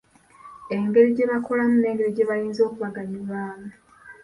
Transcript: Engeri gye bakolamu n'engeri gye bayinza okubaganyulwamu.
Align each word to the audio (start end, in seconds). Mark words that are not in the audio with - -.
Engeri 0.73 1.09
gye 1.15 1.29
bakolamu 1.31 1.75
n'engeri 1.77 2.11
gye 2.15 2.27
bayinza 2.29 2.61
okubaganyulwamu. 2.67 3.69